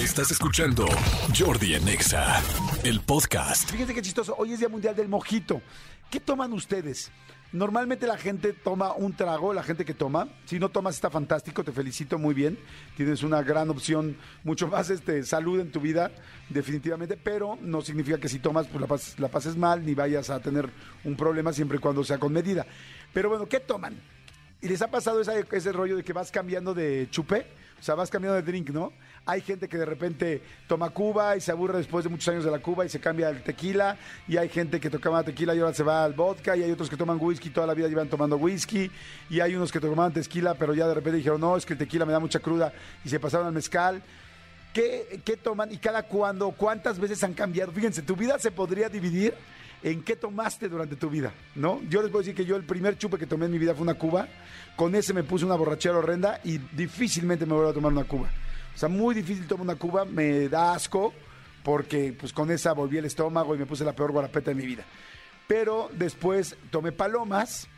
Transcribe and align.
Estás 0.00 0.30
escuchando 0.30 0.86
Jordi 1.38 1.74
Anexa, 1.74 2.42
el 2.84 3.00
podcast. 3.00 3.70
Fíjense 3.70 3.94
qué 3.94 4.02
chistoso. 4.02 4.34
Hoy 4.38 4.52
es 4.52 4.58
Día 4.58 4.68
Mundial 4.68 4.96
del 4.96 5.08
Mojito. 5.08 5.60
¿Qué 6.10 6.20
toman 6.20 6.52
ustedes? 6.52 7.10
Normalmente 7.52 8.06
la 8.06 8.16
gente 8.16 8.52
toma 8.52 8.92
un 8.94 9.12
trago, 9.14 9.52
la 9.52 9.62
gente 9.62 9.84
que 9.84 9.92
toma. 9.92 10.28
Si 10.46 10.58
no 10.58 10.68
tomas 10.68 10.94
está 10.94 11.10
fantástico, 11.10 11.64
te 11.64 11.72
felicito 11.72 12.18
muy 12.18 12.32
bien. 12.34 12.58
Tienes 12.96 13.22
una 13.22 13.42
gran 13.42 13.68
opción, 13.70 14.16
mucho 14.44 14.68
más 14.68 14.88
este, 14.90 15.22
salud 15.24 15.60
en 15.60 15.70
tu 15.72 15.80
vida, 15.80 16.10
definitivamente. 16.48 17.16
Pero 17.16 17.58
no 17.60 17.82
significa 17.82 18.18
que 18.18 18.28
si 18.28 18.38
tomas 18.38 18.68
pues 18.68 18.80
la, 18.80 18.86
pas- 18.88 19.18
la 19.18 19.28
pases 19.28 19.56
mal 19.56 19.84
ni 19.84 19.94
vayas 19.94 20.30
a 20.30 20.40
tener 20.40 20.70
un 21.04 21.16
problema 21.16 21.52
siempre 21.52 21.76
y 21.78 21.80
cuando 21.80 22.04
sea 22.04 22.18
con 22.18 22.32
medida. 22.32 22.64
Pero 23.12 23.28
bueno, 23.28 23.46
¿qué 23.46 23.60
toman? 23.60 24.00
¿Y 24.62 24.68
les 24.68 24.80
ha 24.82 24.90
pasado 24.90 25.20
ese 25.20 25.72
rollo 25.72 25.96
de 25.96 26.04
que 26.04 26.12
vas 26.12 26.30
cambiando 26.30 26.72
de 26.74 27.08
chupé? 27.10 27.46
O 27.80 27.82
sea, 27.82 27.94
vas 27.94 28.10
cambiando 28.10 28.36
de 28.36 28.42
drink, 28.42 28.68
¿no? 28.70 28.92
Hay 29.24 29.40
gente 29.40 29.68
que 29.68 29.78
de 29.78 29.86
repente 29.86 30.42
toma 30.66 30.90
Cuba 30.90 31.36
y 31.36 31.40
se 31.40 31.50
aburre 31.50 31.78
después 31.78 32.04
de 32.04 32.10
muchos 32.10 32.28
años 32.28 32.44
de 32.44 32.50
la 32.50 32.58
Cuba 32.58 32.84
y 32.84 32.90
se 32.90 33.00
cambia 33.00 33.28
al 33.28 33.42
tequila. 33.42 33.96
Y 34.28 34.36
hay 34.36 34.50
gente 34.50 34.78
que 34.78 34.90
toma 34.90 35.22
tequila 35.22 35.54
y 35.54 35.60
ahora 35.60 35.72
se 35.72 35.82
va 35.82 36.04
al 36.04 36.12
vodka. 36.12 36.56
Y 36.56 36.62
hay 36.62 36.70
otros 36.70 36.90
que 36.90 36.96
toman 36.96 37.18
whisky, 37.18 37.48
toda 37.48 37.66
la 37.66 37.74
vida 37.74 37.88
llevan 37.88 38.08
tomando 38.08 38.36
whisky. 38.36 38.90
Y 39.30 39.40
hay 39.40 39.54
unos 39.54 39.72
que 39.72 39.80
tomaban 39.80 40.12
tequila, 40.12 40.54
pero 40.54 40.74
ya 40.74 40.86
de 40.86 40.94
repente 40.94 41.16
dijeron, 41.16 41.40
no, 41.40 41.56
es 41.56 41.64
que 41.64 41.72
el 41.72 41.78
tequila 41.78 42.04
me 42.04 42.12
da 42.12 42.18
mucha 42.18 42.40
cruda. 42.40 42.72
Y 43.02 43.08
se 43.08 43.18
pasaron 43.18 43.46
al 43.46 43.52
mezcal. 43.54 44.02
¿Qué, 44.74 45.20
qué 45.24 45.36
toman 45.36 45.72
y 45.72 45.78
cada 45.78 46.02
cuándo? 46.02 46.50
¿Cuántas 46.50 46.98
veces 46.98 47.24
han 47.24 47.32
cambiado? 47.32 47.72
Fíjense, 47.72 48.02
tu 48.02 48.14
vida 48.14 48.38
se 48.38 48.50
podría 48.50 48.88
dividir 48.88 49.34
en 49.82 50.02
qué 50.02 50.16
tomaste 50.16 50.68
durante 50.68 50.96
tu 50.96 51.08
vida, 51.08 51.32
¿no? 51.54 51.80
Yo 51.88 52.02
les 52.02 52.10
puedo 52.10 52.22
decir 52.22 52.34
que 52.34 52.44
yo 52.44 52.56
el 52.56 52.64
primer 52.64 52.98
chupe 52.98 53.18
que 53.18 53.26
tomé 53.26 53.46
en 53.46 53.52
mi 53.52 53.58
vida 53.58 53.74
fue 53.74 53.82
una 53.82 53.94
cuba. 53.94 54.28
Con 54.76 54.94
ese 54.94 55.14
me 55.14 55.22
puse 55.22 55.44
una 55.44 55.54
borrachera 55.54 55.98
horrenda 55.98 56.40
y 56.44 56.58
difícilmente 56.58 57.46
me 57.46 57.54
voy 57.54 57.68
a 57.68 57.72
tomar 57.72 57.92
una 57.92 58.04
cuba. 58.04 58.30
O 58.74 58.78
sea, 58.78 58.88
muy 58.88 59.14
difícil 59.14 59.46
tomar 59.46 59.64
una 59.64 59.76
cuba, 59.76 60.04
me 60.04 60.48
da 60.48 60.74
asco 60.74 61.12
porque 61.62 62.14
pues 62.18 62.32
con 62.32 62.50
esa 62.50 62.72
volví 62.72 62.98
el 62.98 63.04
estómago 63.04 63.54
y 63.54 63.58
me 63.58 63.66
puse 63.66 63.84
la 63.84 63.94
peor 63.94 64.12
guarapeta 64.12 64.50
de 64.50 64.54
mi 64.54 64.66
vida. 64.66 64.84
Pero 65.46 65.90
después 65.92 66.56
tomé 66.70 66.92
palomas 66.92 67.68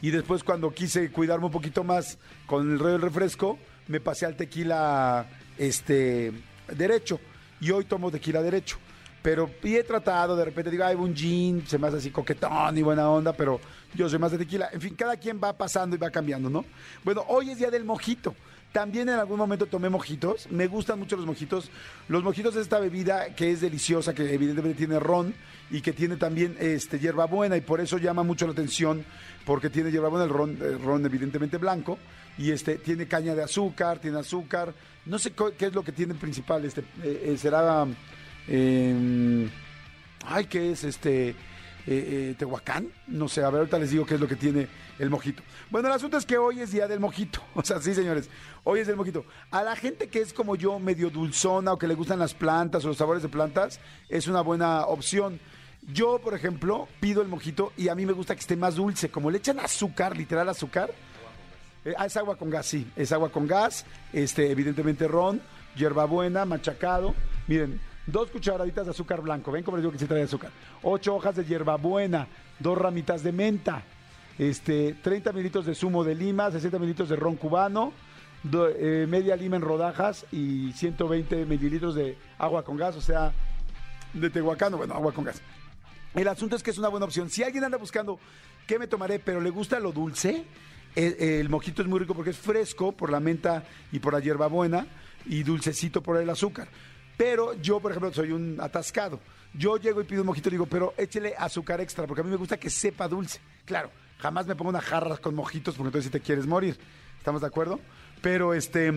y 0.00 0.10
después 0.10 0.44
cuando 0.44 0.72
quise 0.72 1.10
cuidarme 1.10 1.46
un 1.46 1.52
poquito 1.52 1.82
más 1.82 2.18
con 2.46 2.70
el 2.70 2.78
rollo 2.78 2.92
del 2.92 3.02
refresco, 3.02 3.58
me 3.88 4.00
pasé 4.00 4.26
al 4.26 4.36
tequila 4.36 5.26
este 5.56 6.32
derecho 6.72 7.18
y 7.60 7.70
hoy 7.70 7.84
tomo 7.84 8.10
tequila 8.10 8.42
derecho. 8.42 8.78
Pero 9.28 9.50
y 9.62 9.76
he 9.76 9.84
tratado, 9.84 10.34
de 10.34 10.46
repente 10.46 10.70
digo, 10.70 10.84
ay, 10.84 10.96
un 10.96 11.14
gin, 11.14 11.62
se 11.66 11.76
me 11.76 11.86
hace 11.86 11.98
así 11.98 12.10
coquetón 12.10 12.78
y 12.78 12.80
buena 12.80 13.10
onda, 13.10 13.34
pero 13.34 13.60
yo 13.94 14.08
soy 14.08 14.18
más 14.18 14.32
de 14.32 14.38
tequila. 14.38 14.70
En 14.72 14.80
fin, 14.80 14.94
cada 14.94 15.18
quien 15.18 15.38
va 15.38 15.52
pasando 15.52 15.94
y 15.94 15.98
va 15.98 16.08
cambiando, 16.10 16.48
¿no? 16.48 16.64
Bueno, 17.04 17.26
hoy 17.28 17.50
es 17.50 17.58
día 17.58 17.70
del 17.70 17.84
mojito. 17.84 18.34
También 18.72 19.06
en 19.10 19.16
algún 19.16 19.36
momento 19.36 19.66
tomé 19.66 19.90
mojitos. 19.90 20.50
Me 20.50 20.66
gustan 20.66 20.98
mucho 20.98 21.14
los 21.14 21.26
mojitos. 21.26 21.70
Los 22.08 22.22
mojitos 22.24 22.56
es 22.56 22.62
esta 22.62 22.78
bebida 22.78 23.34
que 23.34 23.50
es 23.50 23.60
deliciosa, 23.60 24.14
que 24.14 24.32
evidentemente 24.32 24.78
tiene 24.78 24.98
ron 24.98 25.34
y 25.70 25.82
que 25.82 25.92
tiene 25.92 26.16
también 26.16 26.56
este, 26.58 26.98
hierbabuena 26.98 27.54
y 27.58 27.60
por 27.60 27.82
eso 27.82 27.98
llama 27.98 28.22
mucho 28.22 28.46
la 28.46 28.52
atención 28.52 29.04
porque 29.44 29.68
tiene 29.68 29.90
hierbabuena, 29.90 30.24
el 30.24 30.30
ron, 30.30 30.56
el 30.62 30.80
ron 30.80 31.04
evidentemente 31.04 31.58
blanco 31.58 31.98
y 32.38 32.50
este 32.50 32.76
tiene 32.76 33.06
caña 33.06 33.34
de 33.34 33.42
azúcar, 33.42 33.98
tiene 33.98 34.20
azúcar. 34.20 34.72
No 35.04 35.18
sé 35.18 35.34
qué 35.58 35.66
es 35.66 35.74
lo 35.74 35.84
que 35.84 35.92
tiene 35.92 36.14
principal. 36.14 36.64
Este 36.64 36.80
eh, 37.02 37.24
eh, 37.26 37.36
será, 37.36 37.86
eh, 38.48 39.48
ay, 40.26 40.44
qué 40.46 40.72
es 40.72 40.84
este. 40.84 41.28
eh, 41.30 41.34
eh, 41.86 42.34
Tehuacán, 42.38 42.88
no 43.06 43.28
sé, 43.28 43.42
a 43.42 43.48
ver, 43.50 43.60
ahorita 43.60 43.78
les 43.78 43.90
digo 43.90 44.04
qué 44.04 44.14
es 44.14 44.20
lo 44.20 44.28
que 44.28 44.36
tiene 44.36 44.68
el 44.98 45.08
mojito. 45.08 45.42
Bueno, 45.70 45.88
el 45.88 45.94
asunto 45.94 46.18
es 46.18 46.26
que 46.26 46.36
hoy 46.36 46.60
es 46.60 46.70
día 46.72 46.86
del 46.86 47.00
mojito, 47.00 47.40
o 47.54 47.62
sea, 47.62 47.80
sí, 47.80 47.94
señores, 47.94 48.28
hoy 48.64 48.80
es 48.80 48.88
el 48.88 48.96
mojito. 48.96 49.24
A 49.50 49.62
la 49.62 49.74
gente 49.74 50.08
que 50.08 50.20
es 50.20 50.34
como 50.34 50.54
yo, 50.56 50.78
medio 50.78 51.08
dulzona 51.08 51.72
o 51.72 51.78
que 51.78 51.86
le 51.86 51.94
gustan 51.94 52.18
las 52.18 52.34
plantas 52.34 52.84
o 52.84 52.88
los 52.88 52.98
sabores 52.98 53.22
de 53.22 53.30
plantas, 53.30 53.80
es 54.10 54.26
una 54.26 54.42
buena 54.42 54.84
opción. 54.86 55.40
Yo, 55.90 56.18
por 56.18 56.34
ejemplo, 56.34 56.88
pido 57.00 57.22
el 57.22 57.28
mojito 57.28 57.72
y 57.76 57.88
a 57.88 57.94
mí 57.94 58.04
me 58.04 58.12
gusta 58.12 58.34
que 58.34 58.40
esté 58.40 58.56
más 58.56 58.74
dulce, 58.74 59.08
como 59.08 59.30
le 59.30 59.38
echan 59.38 59.58
azúcar, 59.58 60.14
literal 60.14 60.46
azúcar. 60.50 60.90
Eh, 61.86 61.94
ah, 61.96 62.04
es 62.04 62.16
agua 62.18 62.36
con 62.36 62.50
gas, 62.50 62.66
sí, 62.66 62.86
es 62.96 63.12
agua 63.12 63.30
con 63.30 63.46
gas, 63.46 63.86
este, 64.12 64.50
evidentemente 64.50 65.08
ron, 65.08 65.40
hierbabuena, 65.74 66.44
machacado. 66.44 67.14
Miren, 67.46 67.80
dos 68.08 68.30
cucharaditas 68.30 68.86
de 68.86 68.90
azúcar 68.90 69.20
blanco, 69.20 69.52
ven 69.52 69.62
como 69.62 69.76
les 69.76 69.82
digo 69.82 69.92
que 69.92 69.98
sí 69.98 70.06
trae 70.06 70.22
azúcar. 70.22 70.50
Ocho 70.82 71.14
hojas 71.14 71.36
de 71.36 71.44
hierbabuena, 71.44 72.26
dos 72.58 72.76
ramitas 72.76 73.22
de 73.22 73.32
menta, 73.32 73.82
este, 74.38 74.94
30 74.94 75.32
mililitros 75.32 75.66
de 75.66 75.74
zumo 75.74 76.02
de 76.04 76.14
lima, 76.14 76.50
60 76.50 76.78
mililitros 76.78 77.08
de 77.08 77.16
ron 77.16 77.36
cubano, 77.36 77.92
eh, 78.52 79.06
media 79.08 79.36
lima 79.36 79.56
en 79.56 79.62
rodajas 79.62 80.24
y 80.32 80.72
120 80.72 81.44
mililitros 81.44 81.94
de 81.94 82.16
agua 82.38 82.64
con 82.64 82.76
gas, 82.76 82.96
o 82.96 83.00
sea, 83.00 83.32
de 84.14 84.30
Tehuacán, 84.30 84.76
bueno, 84.76 84.94
agua 84.94 85.12
con 85.12 85.24
gas. 85.24 85.42
El 86.14 86.28
asunto 86.28 86.56
es 86.56 86.62
que 86.62 86.70
es 86.70 86.78
una 86.78 86.88
buena 86.88 87.04
opción. 87.04 87.28
Si 87.28 87.42
alguien 87.42 87.64
anda 87.64 87.76
buscando 87.76 88.18
qué 88.66 88.78
me 88.78 88.86
tomaré, 88.86 89.18
pero 89.18 89.40
le 89.40 89.50
gusta 89.50 89.78
lo 89.78 89.92
dulce, 89.92 90.44
el, 90.94 91.14
el 91.20 91.48
mojito 91.50 91.82
es 91.82 91.88
muy 91.88 92.00
rico 92.00 92.14
porque 92.14 92.30
es 92.30 92.38
fresco 92.38 92.92
por 92.92 93.10
la 93.10 93.20
menta 93.20 93.64
y 93.92 93.98
por 93.98 94.14
la 94.14 94.20
hierbabuena 94.20 94.86
y 95.26 95.42
dulcecito 95.42 96.02
por 96.02 96.16
el 96.16 96.30
azúcar. 96.30 96.68
Pero 97.18 97.52
yo, 97.54 97.80
por 97.80 97.90
ejemplo, 97.90 98.12
soy 98.14 98.32
un 98.32 98.58
atascado. 98.60 99.20
Yo 99.52 99.76
llego 99.76 100.00
y 100.00 100.04
pido 100.04 100.22
un 100.22 100.28
mojito 100.28 100.48
y 100.48 100.52
digo, 100.52 100.66
pero 100.66 100.94
échele 100.96 101.34
azúcar 101.36 101.80
extra 101.80 102.06
porque 102.06 102.20
a 102.20 102.24
mí 102.24 102.30
me 102.30 102.36
gusta 102.36 102.56
que 102.56 102.70
sepa 102.70 103.08
dulce. 103.08 103.40
Claro, 103.64 103.90
jamás 104.18 104.46
me 104.46 104.54
pongo 104.54 104.70
una 104.70 104.80
jarra 104.80 105.16
con 105.16 105.34
mojitos 105.34 105.74
porque 105.74 105.88
entonces 105.88 106.04
si 106.04 106.10
te 106.10 106.20
quieres 106.20 106.46
morir. 106.46 106.78
¿Estamos 107.18 107.40
de 107.40 107.48
acuerdo? 107.48 107.80
Pero 108.22 108.54
este... 108.54 108.92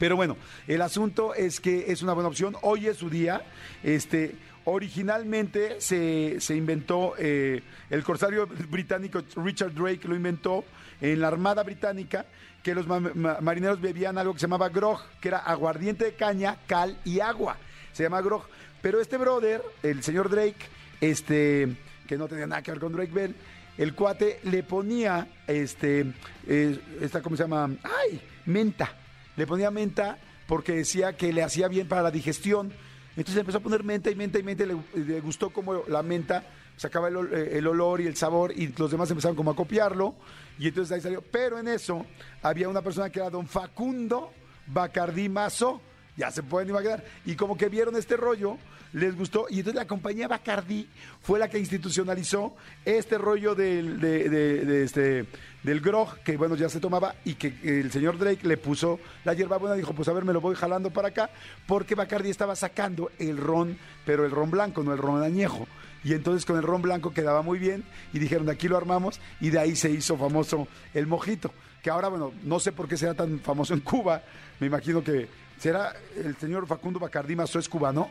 Pero 0.00 0.16
bueno, 0.16 0.36
el 0.66 0.82
asunto 0.82 1.34
es 1.34 1.60
que 1.60 1.92
es 1.92 2.02
una 2.02 2.14
buena 2.14 2.28
opción. 2.28 2.56
Hoy 2.62 2.88
es 2.88 2.96
su 2.96 3.08
día. 3.08 3.42
Este, 3.84 4.34
originalmente 4.64 5.80
se, 5.80 6.40
se 6.40 6.56
inventó, 6.56 7.14
eh, 7.18 7.62
el 7.90 8.02
corsario 8.02 8.46
británico 8.46 9.20
Richard 9.36 9.72
Drake 9.74 10.08
lo 10.08 10.16
inventó 10.16 10.64
en 11.00 11.20
la 11.20 11.28
Armada 11.28 11.62
Británica, 11.62 12.26
que 12.62 12.74
los 12.74 12.86
ma- 12.86 12.98
ma- 13.00 13.38
marineros 13.40 13.80
bebían 13.80 14.16
algo 14.18 14.32
que 14.32 14.40
se 14.40 14.46
llamaba 14.46 14.68
grog, 14.70 15.00
que 15.20 15.28
era 15.28 15.38
aguardiente 15.38 16.06
de 16.06 16.14
caña, 16.14 16.56
cal 16.66 16.98
y 17.04 17.20
agua. 17.20 17.56
Se 17.92 18.02
llama 18.02 18.20
grog. 18.22 18.44
Pero 18.82 19.00
este 19.00 19.18
brother, 19.18 19.62
el 19.82 20.02
señor 20.02 20.30
Drake, 20.30 20.56
este, 21.00 21.68
que 22.08 22.16
no 22.16 22.26
tenía 22.26 22.46
nada 22.46 22.62
que 22.62 22.70
ver 22.70 22.80
con 22.80 22.92
Drake 22.92 23.12
Bell, 23.12 23.34
el 23.78 23.94
cuate 23.94 24.40
le 24.44 24.62
ponía, 24.62 25.28
este, 25.46 26.06
eh, 26.46 26.78
esta, 27.00 27.20
¿cómo 27.22 27.36
se 27.36 27.42
llama? 27.44 27.70
¡Ay! 27.82 28.20
Menta. 28.46 28.94
Le 29.36 29.46
ponía 29.46 29.70
menta 29.70 30.18
porque 30.46 30.72
decía 30.72 31.16
que 31.16 31.32
le 31.32 31.42
hacía 31.42 31.68
bien 31.68 31.88
para 31.88 32.02
la 32.02 32.10
digestión. 32.10 32.72
Entonces 33.16 33.36
empezó 33.36 33.58
a 33.58 33.62
poner 33.62 33.84
menta 33.84 34.10
y 34.10 34.14
menta 34.14 34.38
y 34.38 34.42
menta 34.42 34.64
y 34.64 35.00
le, 35.00 35.20
gustó 35.20 35.50
como 35.50 35.84
la 35.88 36.02
menta 36.02 36.44
sacaba 36.76 37.08
el, 37.08 37.16
eh, 37.32 37.58
el 37.58 37.66
olor 37.66 38.00
y 38.00 38.06
el 38.06 38.16
sabor 38.16 38.52
y 38.52 38.68
los 38.68 38.90
demás 38.90 39.10
empezaron 39.10 39.36
como 39.36 39.50
a 39.50 39.56
copiarlo 39.56 40.14
y 40.58 40.68
entonces 40.68 40.94
ahí 40.94 41.00
salió. 41.00 41.22
Pero 41.22 41.58
en 41.58 41.68
eso 41.68 42.06
había 42.42 42.68
una 42.68 42.82
persona 42.82 43.10
que 43.10 43.18
era 43.18 43.30
don 43.30 43.46
Facundo 43.46 44.32
Bacardí 44.66 45.28
Mazo, 45.28 45.80
ya 46.16 46.30
se 46.30 46.42
pueden 46.42 46.70
imaginar, 46.70 47.02
y 47.24 47.34
como 47.34 47.56
que 47.56 47.68
vieron 47.68 47.96
este 47.96 48.16
rollo, 48.16 48.58
les 48.92 49.16
gustó 49.16 49.46
y 49.48 49.58
entonces 49.58 49.76
la 49.76 49.86
compañía 49.86 50.26
Bacardí 50.26 50.88
fue 51.20 51.38
la 51.38 51.48
que 51.48 51.58
institucionalizó 51.58 52.56
este 52.84 53.18
rollo 53.18 53.54
del, 53.54 54.00
de, 54.00 54.82
este, 54.84 55.26
del 55.62 55.80
grog, 55.80 56.18
que 56.24 56.36
bueno, 56.36 56.56
ya 56.56 56.68
se 56.68 56.80
tomaba 56.80 57.14
y 57.24 57.34
que 57.34 57.54
el 57.62 57.92
señor 57.92 58.18
Drake 58.18 58.46
le 58.46 58.56
puso 58.56 58.98
la 59.24 59.34
hierbabuena, 59.34 59.76
dijo, 59.76 59.92
pues 59.92 60.08
a 60.08 60.12
ver, 60.12 60.24
me 60.24 60.32
lo 60.32 60.40
voy 60.40 60.56
jalando 60.56 60.90
para 60.90 61.08
acá, 61.08 61.30
porque 61.66 61.94
Bacardi 61.94 62.30
estaba 62.30 62.56
sacando 62.56 63.10
el 63.18 63.36
ron, 63.36 63.78
pero 64.04 64.24
el 64.24 64.30
ron 64.30 64.50
blanco, 64.50 64.82
no 64.82 64.92
el 64.92 64.98
ron 64.98 65.22
añejo. 65.22 65.66
Y 66.02 66.14
entonces 66.14 66.46
con 66.46 66.56
el 66.56 66.62
ron 66.62 66.80
blanco 66.80 67.12
quedaba 67.12 67.42
muy 67.42 67.58
bien 67.58 67.84
y 68.12 68.18
dijeron, 68.18 68.48
aquí 68.48 68.68
lo 68.68 68.76
armamos 68.76 69.20
y 69.40 69.50
de 69.50 69.58
ahí 69.58 69.76
se 69.76 69.90
hizo 69.90 70.16
famoso 70.16 70.66
el 70.94 71.06
mojito, 71.06 71.52
que 71.82 71.90
ahora, 71.90 72.08
bueno, 72.08 72.32
no 72.42 72.58
sé 72.58 72.72
por 72.72 72.88
qué 72.88 72.96
será 72.96 73.14
tan 73.14 73.38
famoso 73.40 73.74
en 73.74 73.80
Cuba, 73.80 74.22
me 74.58 74.66
imagino 74.66 75.04
que 75.04 75.28
será 75.60 75.94
el 76.16 76.34
señor 76.36 76.66
Facundo 76.66 76.98
Bacardí 76.98 77.36
Mazo 77.36 77.58
es 77.60 77.68
cubano 77.68 78.10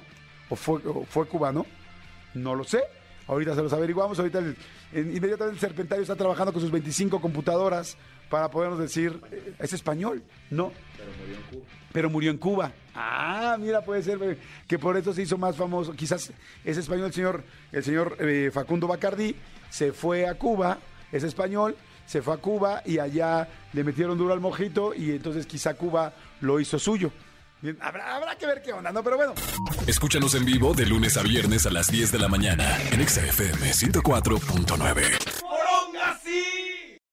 o 0.49 0.55
fue, 0.55 0.79
o 0.85 1.03
fue 1.05 1.27
cubano, 1.27 1.65
no 2.35 2.55
lo 2.55 2.63
sé. 2.63 2.81
Ahorita 3.27 3.53
se 3.53 3.61
los 3.61 3.73
averiguamos. 3.73 4.17
Ahorita 4.17 4.39
el- 4.39 4.55
en- 4.93 5.15
inmediatamente 5.15 5.55
el 5.55 5.59
Serpentario 5.59 6.01
está 6.01 6.15
trabajando 6.15 6.51
con 6.53 6.61
sus 6.61 6.71
25 6.71 7.19
computadoras 7.21 7.95
para 8.29 8.49
podernos 8.49 8.79
decir, 8.79 9.19
eh, 9.31 9.53
es 9.59 9.73
español, 9.73 10.23
¿no? 10.49 10.71
Pero 11.91 12.09
murió 12.09 12.31
en 12.31 12.37
Cuba. 12.37 12.71
Ah, 12.95 13.57
mira, 13.59 13.81
puede 13.83 14.01
ser 14.03 14.17
eh, 14.21 14.37
que 14.67 14.77
por 14.79 14.97
eso 14.97 15.13
se 15.13 15.21
hizo 15.23 15.37
más 15.37 15.55
famoso. 15.55 15.93
Quizás 15.93 16.31
es 16.63 16.77
español 16.77 17.07
el 17.07 17.13
señor, 17.13 17.43
el 17.71 17.83
señor 17.83 18.15
eh, 18.19 18.49
Facundo 18.53 18.87
Bacardí, 18.87 19.35
se 19.69 19.91
fue 19.91 20.27
a 20.27 20.35
Cuba, 20.35 20.77
es 21.11 21.23
español, 21.23 21.75
se 22.07 22.21
fue 22.23 22.33
a 22.33 22.37
Cuba 22.37 22.81
y 22.85 22.97
allá 22.99 23.47
le 23.73 23.83
metieron 23.83 24.17
duro 24.17 24.33
al 24.33 24.39
mojito 24.39 24.93
y 24.95 25.11
entonces 25.11 25.45
quizá 25.45 25.75
Cuba 25.75 26.13
lo 26.41 26.59
hizo 26.59 26.77
suyo. 26.79 27.11
Habrá, 27.81 28.15
habrá 28.15 28.37
que 28.37 28.45
ver 28.45 28.61
qué 28.61 28.71
onda, 28.71 28.91
¿no? 28.91 29.03
Pero 29.03 29.17
bueno, 29.17 29.33
Escúchanos 29.85 30.33
en 30.35 30.45
vivo 30.45 30.73
de 30.73 30.85
lunes 30.85 31.17
a 31.17 31.23
viernes 31.23 31.65
a 31.65 31.71
las 31.71 31.87
10 31.87 32.11
de 32.11 32.19
la 32.19 32.27
mañana 32.29 32.77
en 32.91 33.01
Exa 33.01 33.21
FM 33.25 33.71
104.9. 33.71 35.18